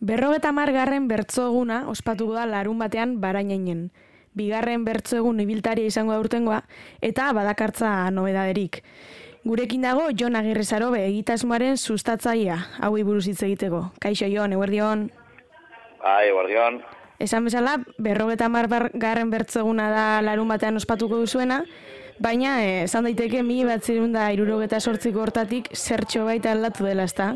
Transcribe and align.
Berrogeta 0.00 0.48
margarren 0.56 1.08
bertzoguna 1.08 1.82
ospatuko 1.92 2.32
da 2.32 2.46
larun 2.48 2.78
batean 2.80 3.18
barainainen. 3.20 3.90
Bigarren 4.32 4.86
bertzoegun 4.86 5.42
ibiltaria 5.44 5.84
izango 5.90 6.14
da 6.14 6.20
urtengoa, 6.22 6.62
eta 7.04 7.26
badakartza 7.36 7.90
nobedaderik. 8.14 8.80
Gurekin 9.44 9.84
dago 9.84 10.06
Jon 10.16 10.38
Agirrezarobe 10.40 11.02
egitasmoaren 11.04 11.76
sustatzaia, 11.76 12.56
hau 12.80 12.92
buruz 13.04 13.26
hitz 13.28 13.42
egiteko. 13.42 13.90
Kaixo 14.00 14.28
Jon, 14.32 14.52
eguerdion. 14.56 15.10
Bai, 16.00 16.28
eguerdion. 16.28 16.80
Esan 17.20 17.44
bezala, 17.44 17.76
berrogeta 17.98 18.48
margarren 18.48 19.28
bertzoguna 19.28 19.90
da 19.92 20.06
larun 20.24 20.48
batean 20.48 20.80
ospatuko 20.80 21.20
duzuena, 21.20 21.64
baina 22.18 22.62
eh, 22.64 22.84
esan 22.84 23.04
daiteke 23.04 23.42
mi 23.42 23.64
bat 23.68 23.84
zirunda 23.84 24.30
irurogeta 24.32 24.80
sortziko 24.80 25.20
hortatik 25.20 25.68
zertxo 25.76 26.24
baita 26.24 26.52
aldatu 26.52 26.88
dela, 26.88 27.04
ezta? 27.04 27.34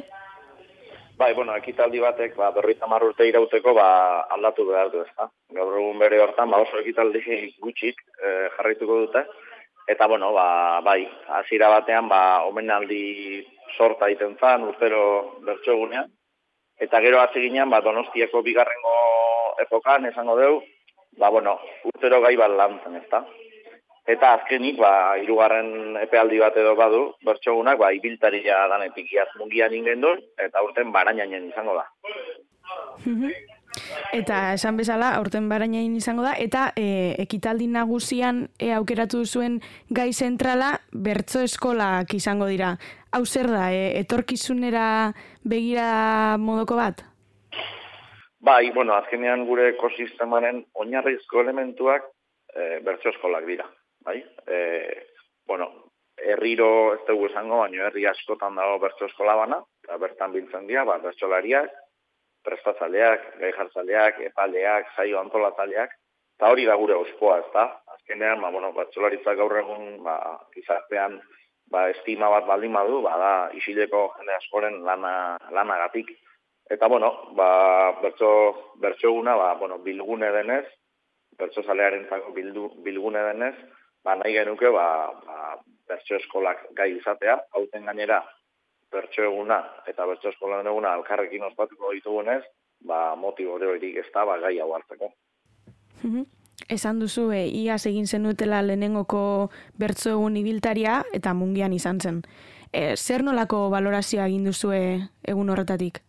Bai, 1.17 1.33
bueno, 1.33 1.55
ekitaldi 1.55 2.01
batek, 2.03 2.33
ba, 2.35 2.49
berroita 2.51 2.89
urte 3.07 3.27
irauteko, 3.29 3.73
ba, 3.73 4.27
aldatu 4.35 4.64
behar 4.67 4.91
du, 4.91 5.03
ezta? 5.07 5.29
Gaur 5.54 5.77
egun 5.79 5.99
bere 5.99 6.18
hortan, 6.21 6.50
ba, 6.50 6.59
oso 6.59 6.81
ekitaldi 6.81 7.21
gutxik 7.63 8.00
e, 8.18 8.49
jarrituko 8.57 8.99
dute. 9.04 9.23
Eta, 9.87 10.09
bueno, 10.09 10.32
ba, 10.32 10.81
bai, 10.81 11.07
hasiera 11.39 11.68
batean, 11.71 12.09
ba, 12.09 12.43
omenaldi 12.49 13.46
sorta 13.77 14.09
iten 14.11 14.35
zan, 14.40 14.64
urtero 14.64 15.39
bertso 15.46 15.71
egunean. 15.77 16.11
Eta 16.81 17.00
gero 17.00 17.21
hasi 17.21 17.46
ginean, 17.46 17.71
ba, 17.71 17.81
donostiako 17.81 18.43
bigarrengo 18.43 18.96
epokan, 19.62 20.11
esango 20.11 20.35
deu, 20.37 20.62
ba, 21.17 21.31
bueno, 21.31 21.61
urtero 21.93 22.21
gai 22.26 22.35
bat 22.37 22.51
lan 22.51 22.81
zen, 22.82 22.99
ezta? 23.04 23.23
Eta 24.04 24.35
azkenik, 24.36 24.76
ba, 24.76 25.17
irugarren 25.17 25.96
epealdi 25.96 26.36
bat 26.43 26.57
edo 26.61 26.75
badu, 26.76 27.04
bertxogunak, 27.25 27.79
ba, 27.81 27.89
ibiltaria 27.96 28.67
danetik 28.68 29.08
iaz 29.14 29.31
mungian 29.40 29.72
ingen 29.72 30.04
eta 30.36 30.62
urten 30.62 30.93
barainainen 30.93 31.49
izango 31.49 31.75
da. 31.75 31.89
Mhm. 33.06 33.31
eta 34.12 34.53
esan 34.55 34.77
bezala, 34.77 35.19
urten 35.20 35.48
barainain 35.48 35.97
izango 35.97 36.23
da, 36.23 36.34
eta 36.39 36.73
e, 36.77 37.17
ekitaldi 37.19 37.67
nagusian 37.67 38.48
e, 38.59 38.70
aukeratu 38.73 39.25
zuen 39.25 39.61
gai 39.91 40.12
zentrala, 40.12 40.79
bertso 40.92 41.41
eskolak 41.41 42.14
izango 42.14 42.47
dira. 42.47 42.77
Hau 43.11 43.25
zer 43.25 43.48
da, 43.51 43.73
e, 43.73 43.98
etorkizunera 43.98 45.12
begira 45.42 46.36
modoko 46.39 46.77
bat? 46.77 47.03
Bai, 48.39 48.70
bueno, 48.70 48.95
azkenean 48.95 49.47
gure 49.47 49.70
ekosistemaren 49.73 50.64
oinarrizko 50.75 51.41
elementuak 51.41 52.05
e, 52.55 52.79
bertso 52.84 53.09
eskolak 53.09 53.47
dira 53.47 53.67
bai? 54.05 54.21
E, 54.47 54.59
bueno, 55.47 55.71
herriro 56.17 56.95
ez 56.95 57.01
dugu 57.09 57.29
esango, 57.31 57.61
baina 57.63 57.89
herri 57.89 58.07
askotan 58.07 58.57
dago 58.59 58.79
bertso 58.83 59.09
eskola 59.09 59.35
bana, 59.41 59.61
eta 59.85 59.99
bertan 60.01 60.33
biltzen 60.33 60.69
dira, 60.71 60.85
ba, 60.89 60.99
bertsolariak, 61.03 61.73
prestatzaleak, 62.45 63.29
gai 63.41 63.53
jartzaleak, 63.57 64.21
epaleak, 64.31 64.91
zaio 64.97 65.21
antolatzaleak, 65.21 65.95
eta 66.37 66.51
hori 66.53 66.67
da 66.69 66.77
gure 66.81 66.97
ospoa, 66.99 67.39
ez 67.41 67.51
da? 67.55 67.67
Azkenean, 67.97 68.43
ba, 68.45 68.51
bueno, 68.55 68.73
bertsolaritzak 68.77 69.39
gaur 69.41 69.57
egun, 69.63 70.03
ba, 70.05 70.19
izartean, 70.61 71.19
ba, 71.73 71.89
estima 71.95 72.29
bat 72.33 72.47
baldin 72.49 72.77
badu, 72.77 73.01
ba, 73.07 73.17
da, 73.21 73.33
isileko 73.61 74.07
jende 74.19 74.37
askoren 74.37 74.83
lana, 74.87 75.15
lanagatik. 75.57 76.13
Eta, 76.71 76.89
bueno, 76.89 77.13
ba, 77.39 77.49
bertso, 78.03 78.31
bertso 78.81 79.09
eguna, 79.09 79.37
ba, 79.41 79.55
bueno, 79.61 79.79
bilgune 79.85 80.31
denez, 80.33 80.67
bertso 81.39 81.65
zalearen 81.65 82.07
bildu, 82.37 82.71
bilgune 82.85 83.25
denez, 83.33 83.57
ba, 84.05 84.17
nahi 84.21 84.35
genuke, 84.37 84.71
ba, 84.71 84.87
ba, 85.27 85.57
bertso 85.89 86.17
eskolak 86.17 86.67
gai 86.77 86.93
izatea, 86.97 87.39
hauten 87.57 87.87
gainera, 87.89 88.23
bertso 88.93 89.25
eguna 89.27 89.61
eta 89.91 90.07
bertso 90.07 90.31
eskolan 90.31 90.67
eguna 90.71 90.95
alkarrekin 90.95 91.43
ospatuko 91.51 91.93
ditugunez, 91.97 92.43
ba, 92.87 93.15
motibo 93.17 93.59
hori 93.59 93.95
ez 93.99 94.07
da, 94.15 94.25
ba, 94.25 94.39
gai 94.39 94.59
hau 94.61 94.73
hartzeko. 94.75 95.13
Mhm. 96.03 96.25
Esan 96.71 97.01
duzu, 97.01 97.31
e, 97.35 97.45
iaz 97.49 97.85
egin 97.87 98.07
zenutela 98.07 98.63
lehenengoko 98.63 99.51
bertso 99.77 100.11
egun 100.14 100.37
ibiltaria 100.37 101.03
eta 101.13 101.35
mungian 101.35 101.73
izan 101.73 102.01
zen. 102.01 102.23
E, 102.73 102.97
zer 102.97 103.23
nolako 103.23 103.69
valorazioa 103.70 104.29
egin 104.31 104.45
duzue 104.48 104.81
egun 105.29 105.51
horretatik? 105.51 106.01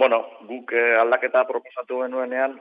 Bueno, 0.00 0.22
guk 0.48 0.72
eh, 0.72 0.96
aldaketa 0.96 1.42
proposatu 1.44 2.00
genuenean, 2.00 2.54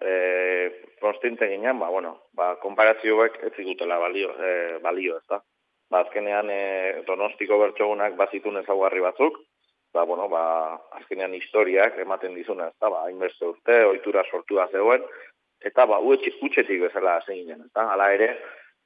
e, 0.00 0.86
konstinte 1.00 1.48
ginen, 1.48 1.78
ba, 1.78 1.88
bueno, 1.88 2.22
ba, 2.34 2.56
konparazioek 2.62 3.38
ez 3.46 3.52
zigutela 3.56 3.98
balio, 3.98 4.32
e, 4.38 4.78
balio 4.82 5.18
ez 5.18 5.26
da. 5.28 5.40
Ba, 5.90 6.02
azkenean 6.02 6.50
e, 6.50 7.02
donostiko 7.06 7.58
bertsogunak 7.62 8.16
bazitun 8.18 8.58
ezaguarri 8.62 9.00
batzuk, 9.04 9.38
ba, 9.94 10.04
bueno, 10.04 10.28
ba, 10.28 10.42
azkenean 10.98 11.34
historiak 11.34 11.98
ematen 12.02 12.34
dizuna 12.34 12.70
ez 12.72 12.76
da, 12.80 12.90
ba, 12.90 13.04
hainbeste 13.06 13.46
urte, 13.46 13.82
ohitura 13.92 14.24
sortua 14.30 14.68
zegoen, 14.72 15.06
eta 15.62 15.86
ba, 15.86 16.00
utxetik 16.00 16.82
bezala 16.82 17.20
zeinen, 17.26 17.62
ez 17.68 17.72
da, 17.72 17.88
ala 17.94 18.10
ere, 18.14 18.32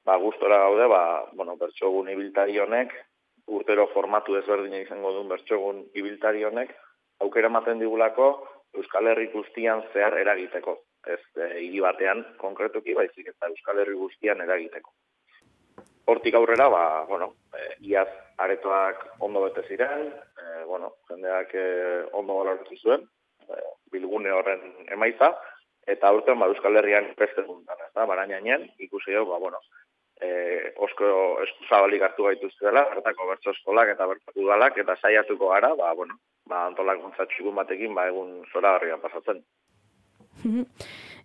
ba, 0.05 0.19
gustora 0.21 0.61
gaude, 0.67 0.87
ba, 0.93 1.03
bueno, 1.33 1.57
bertsogun 1.57 2.13
ibiltari 2.13 2.61
honek, 2.61 2.93
urtero 3.51 3.89
formatu 3.91 4.37
ezberdina 4.39 4.79
izango 4.85 5.11
duen 5.17 5.33
bertsogun 5.33 5.83
ibiltari 5.99 6.45
honek, 6.45 6.77
aukera 7.25 7.51
ematen 7.51 7.81
digulako, 7.83 8.31
Euskal 8.79 9.09
Herri 9.11 9.27
guztian 9.33 9.81
zehar 9.91 10.15
eragiteko 10.21 10.77
ez 11.07 11.21
e, 11.37 11.47
hiri 11.65 11.81
batean 11.81 12.25
konkretuki 12.39 12.95
baizik 12.95 13.31
eta 13.33 13.49
Euskal 13.49 13.81
Herri 13.83 13.97
guztian 13.99 14.41
eragiteko. 14.45 14.93
Hortik 16.11 16.35
aurrera, 16.35 16.69
ba, 16.73 16.83
bueno, 17.09 17.35
e, 17.55 17.69
iaz 17.93 18.09
aretoak 18.43 19.07
ondo 19.27 19.45
bete 19.47 19.65
ziren, 19.69 20.09
e, 20.11 20.65
bueno, 20.65 20.95
jendeak 21.09 21.55
e, 21.55 21.67
ondo 22.21 22.41
balortu 22.41 22.77
zuen, 22.83 23.07
e, 23.47 23.61
bilgune 23.93 24.33
horren 24.33 24.65
emaitza, 24.89 25.33
eta 25.87 26.09
aurten 26.09 26.39
ba, 26.41 26.51
Euskal 26.51 26.77
Herrian 26.77 27.13
beste 27.19 27.47
guntan, 27.47 27.79
ez 27.87 27.93
da, 27.95 28.07
barainainen, 28.11 28.69
ikusi 28.79 29.15
jo, 29.17 29.25
ba, 29.31 29.39
bueno, 29.39 29.63
e, 30.21 30.73
osko 30.87 31.13
eskuzabalik 31.47 32.05
hartu 32.05 32.27
gaituzte 32.29 32.67
dela, 32.67 32.85
bertako 32.95 33.31
bertso 33.31 33.55
eskolak 33.55 33.95
eta 33.95 34.09
bertako 34.11 34.45
udalak, 34.45 34.79
eta 34.83 34.97
saiatuko 35.01 35.55
gara, 35.55 35.73
ba, 35.79 35.93
bueno, 35.95 36.19
ba, 36.47 36.67
antolak 36.67 37.01
batekin, 37.61 37.95
ba, 37.95 38.09
egun 38.09 38.45
zora 38.53 38.79
pasatzen. 39.03 39.45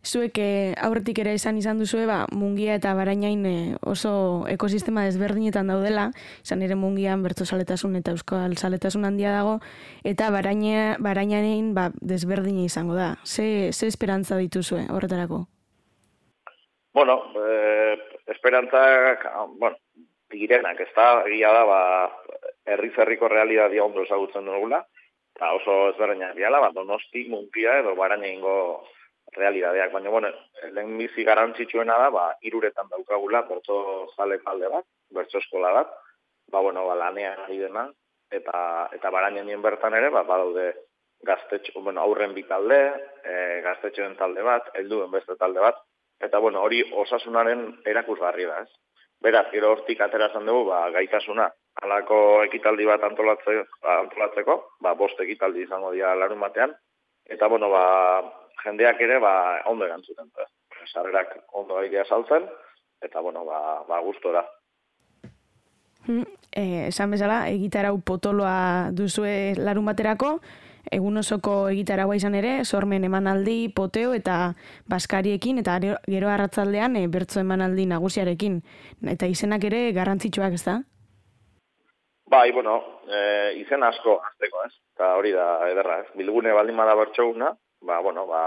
Zuek 0.06 0.38
eh, 0.38 0.74
aurretik 0.86 1.18
ere 1.24 1.34
esan 1.34 1.58
izan 1.58 1.80
duzue, 1.82 2.04
ba, 2.06 2.20
mungia 2.30 2.76
eta 2.78 2.92
barainain 2.94 3.42
eh, 3.50 3.76
oso 3.82 4.46
ekosistema 4.52 5.02
desberdinetan 5.08 5.72
daudela, 5.72 6.12
izan 6.46 6.62
ere 6.62 6.78
mungian 6.78 7.24
bertso 7.26 7.48
saletasun 7.50 7.98
eta 7.98 8.14
euskal 8.14 8.54
saletasun 8.54 9.08
handia 9.10 9.34
dago, 9.34 9.58
eta 10.06 10.30
baraina, 10.30 10.96
barainain 11.02 11.74
ba, 11.74 11.90
desberdine 12.02 12.68
izango 12.70 12.94
da. 12.94 13.16
Ze, 13.26 13.74
ze 13.74 13.90
esperantza 13.90 14.38
dituzue 14.38 14.86
horretarako? 14.94 15.48
Bueno, 16.94 17.18
eh, 17.42 17.98
esperantzak, 18.28 19.26
bueno, 19.58 19.76
direnak, 20.30 20.86
ez 20.86 20.92
da, 20.96 21.24
egia 21.26 21.50
da, 21.52 21.66
ba, 21.66 21.82
herri 22.66 22.94
zerriko 22.94 23.28
realidadia 23.28 23.84
ondo 23.84 24.06
ezagutzen 24.06 24.46
dugula, 24.46 24.86
eta 25.36 25.50
oso 25.58 25.90
ezberdinak 25.96 26.38
diala, 26.38 26.62
ba, 26.62 26.70
donosti, 26.78 27.26
mungia 27.30 27.80
edo 27.82 27.98
barainaingo 27.98 28.86
realidadeak, 29.36 29.92
baina, 29.92 30.10
bueno, 30.10 30.32
lehen 30.72 30.98
bizi 30.98 31.24
garantzitsuena 31.28 31.98
da, 32.00 32.10
ba, 32.10 32.26
iruretan 32.48 32.90
daukagula, 32.92 33.44
bertso 33.50 33.78
zale 34.16 34.40
talde 34.44 34.72
bat, 34.72 34.86
bertso 35.12 35.40
eskola 35.40 35.72
bat, 35.76 35.94
ba, 36.52 36.60
bueno, 36.60 36.86
ba, 36.88 36.96
lanean 36.96 37.46
ari 37.46 37.60
dena, 37.60 37.88
eta, 38.32 38.90
eta 38.96 39.12
barainen 39.12 39.62
bertan 39.62 39.94
ere, 39.98 40.10
ba, 40.10 40.24
badaude 40.24 40.72
gaztetxo, 41.26 41.82
bueno, 41.82 42.02
aurren 42.02 42.34
bi 42.34 42.44
talde, 42.48 42.80
e, 43.24 43.36
gaztetxoen 43.66 44.16
talde 44.20 44.44
bat, 44.46 44.72
helduen 44.80 45.12
beste 45.12 45.36
talde 45.40 45.62
bat, 45.64 45.80
eta, 46.22 46.40
bueno, 46.40 46.62
hori 46.62 46.84
osasunaren 47.04 47.68
erakusgarri 47.86 48.48
da, 48.50 48.62
ez? 48.64 49.04
Beraz, 49.26 49.48
gero 49.52 49.72
hortik 49.74 50.02
ateratzen 50.02 50.46
dugu, 50.46 50.68
ba, 50.70 50.86
gaitasuna, 50.96 51.50
alako 51.84 52.18
ekitaldi 52.46 52.86
bat 52.88 53.04
antolatzeko, 53.04 54.58
ba, 54.82 54.94
bost 54.94 55.20
ekitaldi 55.24 55.66
izango 55.66 55.92
dira 55.96 56.14
larun 56.16 56.44
batean, 56.44 56.76
eta, 57.26 57.50
bueno, 57.52 57.72
ba, 57.74 57.86
jendeak 58.64 59.02
ere 59.02 59.20
ba 59.20 59.62
ondo 59.72 59.86
erantzuten 59.86 60.30
da. 60.36 60.48
Sarrerak 60.86 61.36
ondo 61.54 61.82
egia 61.82 62.06
saltzen 62.06 62.46
eta 63.02 63.20
bueno, 63.20 63.46
ba 63.46 63.84
ba 63.88 64.00
gustora. 64.00 64.46
Hmm, 66.06 66.24
eh, 66.52 66.88
esan 66.88 67.12
bezala, 67.12 67.48
egitarau 67.50 67.98
potoloa 68.06 68.92
duzue 68.94 69.56
larun 69.58 69.88
baterako, 69.90 70.36
egun 70.94 71.18
osoko 71.18 71.56
egitaraua 71.72 72.18
izan 72.20 72.36
ere, 72.38 72.60
sormen 72.64 73.08
emanaldi, 73.08 73.72
poteo 73.74 74.14
eta 74.14 74.54
baskariekin, 74.92 75.64
eta 75.64 75.80
gero 75.82 76.30
arratzaldean 76.30 77.00
e, 77.00 77.08
bertzo 77.10 77.42
emanaldi 77.42 77.88
nagusiarekin. 77.90 78.60
Eta 79.16 79.30
izenak 79.32 79.66
ere 79.66 79.88
garrantzitsuak 79.98 80.60
ez 80.60 80.64
da? 80.68 80.80
Bai, 82.30 82.52
bueno, 82.52 82.78
e, 83.10 83.20
izen 83.62 83.84
asko 83.86 84.20
azteko, 84.30 84.64
ez? 84.66 84.74
Eta 84.96 85.12
hori 85.18 85.34
da, 85.34 85.48
ederra, 85.72 86.00
ez? 86.04 86.10
Bilgune 86.18 86.54
baldin 86.54 86.78
bada 86.78 86.96
bertsouna, 86.98 87.52
ba, 87.86 88.00
bueno, 88.04 88.26
ba, 88.28 88.44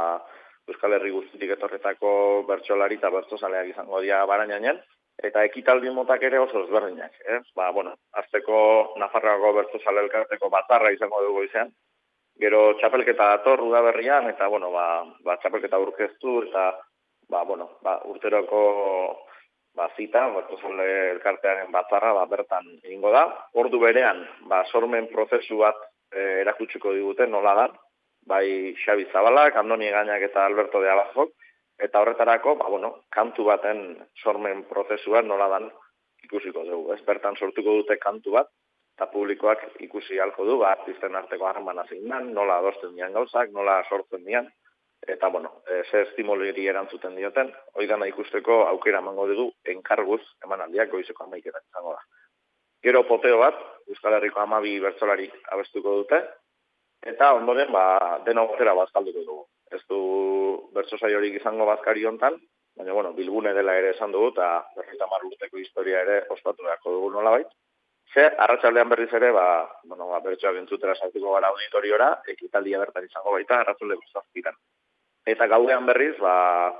Euskal 0.68 0.92
Herri 0.98 1.10
guztitik 1.14 1.54
etorretako 1.56 2.44
bertsolari 2.48 2.98
eta 3.00 3.10
bertsozaleak 3.14 3.70
izango 3.72 4.02
dira 4.04 4.24
barainainen, 4.28 4.80
eta 5.24 5.42
ekitaldi 5.48 5.90
motak 5.94 6.22
ere 6.28 6.38
oso 6.38 6.64
ezberdinak, 6.66 7.14
eh? 7.26 7.40
Ba, 7.56 7.70
bueno, 7.72 7.94
azteko 8.22 8.58
Nafarroako 9.00 9.54
bertsozale 9.62 10.04
elkarteko 10.06 10.50
batzarra 10.52 10.92
izango 10.94 11.22
dugu 11.24 11.46
izan, 11.48 11.72
Gero 12.38 12.76
txapelketa 12.78 13.32
dator 13.32 13.64
berrian, 13.66 14.28
eta, 14.30 14.46
bueno, 14.46 14.70
ba, 14.70 15.02
ba 15.26 15.34
txapelketa 15.42 15.78
urkeztu, 15.82 16.44
eta, 16.46 16.70
ba, 17.28 17.42
bueno, 17.42 17.66
ba, 17.82 17.96
urteroko 18.06 18.60
ba, 19.74 19.88
zita, 19.96 20.22
zule 20.60 20.86
elkartearen 21.16 21.72
batzarra, 21.72 22.12
ba, 22.14 22.26
bertan 22.30 22.64
egingo 22.84 23.10
da. 23.10 23.24
Ordu 23.54 23.80
berean, 23.82 24.22
ba, 24.46 24.62
sormen 24.70 25.08
prozesu 25.10 25.58
bat 25.58 25.82
e, 26.12 26.42
erakutsuko 26.44 26.94
digute, 26.94 27.26
nola 27.26 27.54
da, 27.58 27.66
bai 28.28 28.74
Xabi 28.84 29.08
Zabalak, 29.12 29.56
Andoni 29.56 29.90
Gainak 29.90 30.22
eta 30.28 30.44
Alberto 30.46 30.82
de 30.84 30.90
Alazok, 30.92 31.32
eta 31.78 32.00
horretarako, 32.02 32.56
ba, 32.60 32.68
bueno, 32.68 32.90
kantu 33.14 33.48
baten 33.48 33.82
sormen 34.22 34.64
prozesua 34.68 35.22
nola 35.22 35.48
dan 35.54 35.70
ikusiko 36.24 36.64
dugu. 36.66 36.92
Ez 36.94 37.02
bertan 37.06 37.36
sortuko 37.36 37.78
dute 37.80 37.96
kantu 38.02 38.36
bat, 38.36 38.50
eta 38.98 39.06
publikoak 39.12 39.64
ikusi 39.86 40.18
halko 40.18 40.44
du, 40.44 40.58
ba, 40.62 40.74
artisten 40.76 41.16
arteko 41.16 41.46
harremana 41.46 41.86
zein 41.88 42.08
nola 42.34 42.58
adosten 42.58 42.96
dian 42.96 43.14
gauzak, 43.14 43.52
nola 43.54 43.80
sortzen 43.88 44.24
dian, 44.26 44.50
eta 45.06 45.28
bueno, 45.28 45.62
e, 45.70 45.84
ze 45.90 46.02
estimoliri 46.02 46.66
erantzuten 46.66 47.14
dioten, 47.16 47.52
hori 47.74 47.86
dana 47.86 48.08
ikusteko 48.10 48.64
aukera 48.66 48.98
emango 48.98 49.28
dugu 49.30 49.52
enkarguz 49.64 50.20
eman 50.44 50.64
aldiak 50.66 50.90
goizeko 50.90 51.24
amaiketan 51.24 51.62
izango 51.70 51.94
da. 51.94 52.02
Gero 52.82 53.04
poteo 53.06 53.38
bat, 53.38 53.56
Euskal 53.88 54.18
Herriko 54.18 54.42
amabi 54.42 54.76
bertzolari 54.82 55.30
abestuko 55.54 55.94
dute, 56.02 56.20
eta 57.02 57.32
ondoren 57.34 57.72
ba, 57.72 58.18
deno 58.26 58.46
gotera 58.48 58.74
bazkalduko 58.74 59.24
dugu. 59.24 59.44
Ez 59.70 59.82
du 59.88 60.00
bertso 60.74 60.96
horik 61.02 61.40
izango 61.40 61.66
bazkari 61.66 62.04
hontan, 62.04 62.38
baina 62.76 62.92
bueno, 62.92 63.12
bilgune 63.12 63.52
dela 63.54 63.74
ere 63.76 63.90
esan 63.90 64.12
dugu, 64.12 64.30
eta 64.32 64.66
berrita 64.76 65.06
marruteko 65.10 65.58
historia 65.58 66.02
ere 66.02 66.22
ospatu 66.30 66.64
beharko 66.64 66.92
dugu 66.92 67.10
nola 67.10 67.30
bait. 67.30 67.48
Zer, 68.14 68.34
arratsaldean 68.40 68.88
berriz 68.88 69.12
ere, 69.12 69.30
ba, 69.32 69.68
bueno, 69.84 70.08
ba, 70.08 70.20
bertsoa 70.24 70.54
bintzutera 70.56 70.94
saltuko 70.94 71.34
gara 71.34 71.50
auditoriora, 71.52 72.22
ekitaldia 72.34 72.78
bertan 72.80 73.04
izango 73.04 73.34
baita, 73.34 73.60
arratzule 73.60 73.98
guztazkitan. 74.00 74.56
Eta 75.28 75.46
gaudean 75.52 75.84
berriz, 75.90 76.14
ba, 76.22 76.72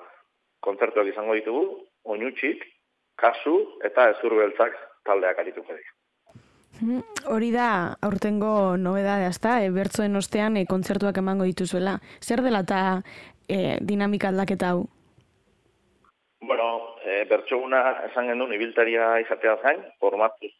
kontzertuak 0.65 1.12
izango 1.12 1.37
ditugu, 1.37 1.67
oinutxik, 2.15 2.65
kasu 3.19 3.59
eta 3.85 4.09
ezurbeltzak 4.15 4.79
taldeak 5.05 5.44
arituko 5.44 5.75
dira. 5.75 5.97
Hmm, 6.78 7.02
hori 7.26 7.50
da, 7.50 7.96
aurtengo 8.06 8.76
nobeda 8.78 9.16
da, 9.19 9.32
ezta, 9.32 9.56
e, 9.64 9.70
bertzoen 9.75 10.14
ostean 10.16 10.56
e, 10.60 10.66
kontzertuak 10.66 11.16
emango 11.19 11.48
dituzuela. 11.48 11.96
Zer 12.22 12.42
dela 12.44 12.62
eta 12.62 12.82
e, 13.48 13.78
dinamika 13.82 14.30
aldaketa 14.30 14.70
hau? 14.75 14.84
Bueno, 16.40 16.69
e, 17.02 17.25
bertxoguna 17.30 17.80
esan 18.06 18.30
genuen 18.30 18.54
ibiltaria 18.54 19.16
izatea 19.25 19.56
zain, 19.62 19.82
formatuz 19.98 20.52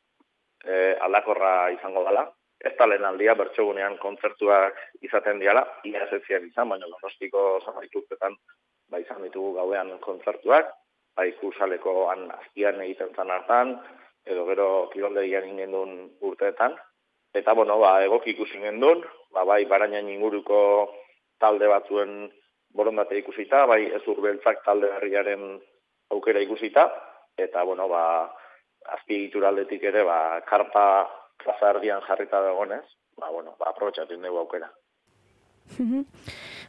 e, 0.65 0.97
aldakorra 1.07 1.71
izango 1.77 2.03
dela, 2.09 2.27
ez 2.59 2.75
talen 2.79 3.05
aldia 3.07 3.37
bertsogunean 3.39 3.97
kontzertuak 4.03 4.81
izaten 5.07 5.39
diala, 5.39 5.63
ia 5.87 6.03
ezetzian 6.09 6.49
izan, 6.49 6.69
baina 6.73 6.91
donostiko 6.91 7.61
zamaituzketan 7.65 8.35
ba 8.91 8.99
izan 8.99 9.23
ditugu 9.23 9.55
gauean 9.61 9.95
kontzertuak, 10.03 10.75
ba 11.15 11.27
ikusaleko 11.29 12.09
an 12.11 12.27
aztian 12.41 12.81
egiten 12.83 13.15
zan 13.15 13.31
hartan, 13.31 13.77
edo 14.29 14.45
gero 14.47 14.69
kirolde 14.93 15.27
ingen 15.27 15.73
duen 15.73 15.95
urteetan, 16.21 16.77
eta 17.35 17.55
bueno, 17.55 17.79
ba, 17.79 18.03
egok 18.05 18.27
ikusi 18.27 18.61
gendun, 18.61 19.05
ba, 19.33 19.45
bai 19.45 19.65
barainen 19.65 20.09
inguruko 20.09 20.61
talde 21.41 21.69
batzuen 21.69 22.31
borondate 22.75 23.19
ikusita, 23.19 23.67
bai 23.67 23.87
ez 23.87 24.03
urbeltzak 24.07 24.65
talde 24.65 24.91
berriaren 24.95 25.61
aukera 26.11 26.41
ikusita, 26.41 26.89
eta 27.37 27.63
bueno, 27.65 27.89
ba, 27.89 28.03
azpiegituraldetik 28.99 29.83
ere, 29.91 30.05
ba, 30.05 30.41
karpa 30.49 30.85
plaza 31.39 31.73
erdian 31.77 32.05
jarrita 32.07 32.43
dagoenez, 32.43 32.85
ba, 33.17 33.31
bueno, 33.31 33.57
ba, 33.59 33.73
aprobetxatu 33.73 34.17
dugu 34.17 34.45
aukera. 34.45 34.71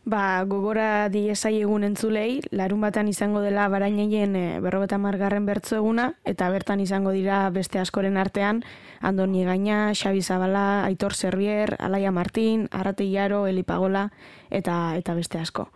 Ba, 0.06 0.44
gogora 0.48 1.10
diesai 1.10 1.60
egun 1.62 1.84
entzulei, 1.84 2.42
larun 2.52 2.82
batan 2.82 3.08
izango 3.12 3.42
dela 3.42 3.68
barainaien 3.70 4.36
e, 4.36 4.44
berrobeta 4.64 4.98
margarren 4.98 5.46
bertzo 5.46 5.78
eguna, 5.78 6.14
eta 6.26 6.50
bertan 6.50 6.80
izango 6.80 7.12
dira 7.16 7.50
beste 7.56 7.80
askoren 7.80 8.18
artean, 8.18 8.64
Andoni 9.02 9.46
Gaina, 9.46 9.94
Xabi 9.96 10.22
Zabala, 10.22 10.84
Aitor 10.86 11.14
Servier, 11.14 11.76
Alaia 11.80 12.12
Martin, 12.12 12.68
Arrate 12.72 13.06
Iaro, 13.06 13.46
Eli 13.48 13.64
Pagola, 13.64 14.10
eta, 14.50 14.96
eta 14.98 15.16
beste 15.16 15.40
asko. 15.40 15.70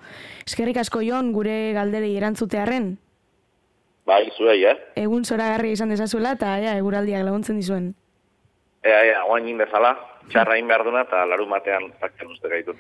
Eskerrik 0.46 0.78
asko 0.84 1.02
jon, 1.06 1.32
gure 1.34 1.74
galderei 1.74 2.16
erantzutearen? 2.18 2.98
Bai, 4.06 4.28
zuei, 4.36 4.66
eh? 4.68 4.76
Egun 5.00 5.24
zora 5.24 5.48
garri 5.54 5.72
izan 5.72 5.94
dezazuela, 5.94 6.34
eta 6.36 6.58
ja, 6.60 6.76
eguraldiak 6.80 7.24
laguntzen 7.24 7.60
dizuen. 7.62 7.94
Ea, 8.84 9.00
ea, 9.14 9.22
oain 9.32 9.58
bezala, 9.58 9.94
txarra 10.32 10.58
in 10.60 10.68
behar 10.68 10.84
duna, 10.84 11.06
eta 11.08 11.24
larun 11.30 11.54
batean 11.56 11.88
zakten 12.02 12.34
uste 12.36 12.52
gaitu. 12.52 12.76